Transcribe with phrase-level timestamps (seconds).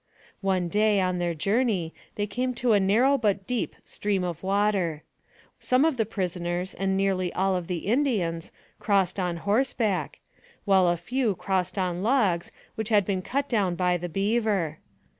[0.41, 5.03] One day, on their journey, they came to a narrow but deep stream of water.
[5.59, 10.19] Some of the prisoners, and nearly all of the Indians, crossed on horseback,
[10.65, 14.79] while a few crossed on logs, which had been cut down by the beaver.